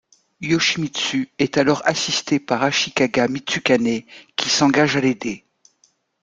[0.41, 4.01] Yoshimitsu est alors assisté par Ashikaga Mitsukane
[4.35, 5.45] qui s'engage à l'aider.